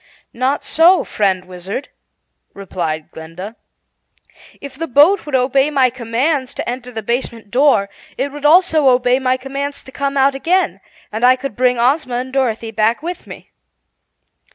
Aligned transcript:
"Not 0.33 0.63
so, 0.63 1.03
friend 1.03 1.45
Wizard," 1.45 1.89
replied 2.55 3.11
Glinda. 3.11 3.55
"If 4.59 4.73
the 4.75 4.87
boat 4.87 5.27
would 5.27 5.35
obey 5.35 5.69
my 5.69 5.91
commands 5.91 6.55
to 6.55 6.67
enter 6.67 6.91
the 6.91 7.03
basement 7.03 7.51
door, 7.51 7.87
it 8.17 8.31
would 8.31 8.43
also 8.43 8.87
obey 8.89 9.19
my 9.19 9.37
commands 9.37 9.83
to 9.83 9.91
come 9.91 10.17
out 10.17 10.33
again, 10.33 10.81
and 11.11 11.23
I 11.23 11.35
could 11.35 11.55
bring 11.55 11.77
Ozma 11.77 12.15
and 12.15 12.33
Dorothy 12.33 12.71
back 12.71 13.03
with 13.03 13.27
me." 13.27 13.51